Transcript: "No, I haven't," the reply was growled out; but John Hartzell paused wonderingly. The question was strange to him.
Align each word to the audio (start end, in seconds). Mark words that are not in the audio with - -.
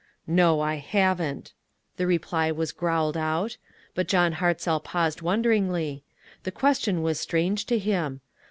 "No, 0.25 0.61
I 0.61 0.77
haven't," 0.77 1.53
the 1.97 2.07
reply 2.07 2.51
was 2.51 2.71
growled 2.71 3.15
out; 3.15 3.57
but 3.93 4.07
John 4.07 4.31
Hartzell 4.33 4.79
paused 4.83 5.21
wonderingly. 5.21 6.03
The 6.41 6.51
question 6.51 7.03
was 7.03 7.19
strange 7.19 7.67
to 7.67 7.77
him. 7.77 8.21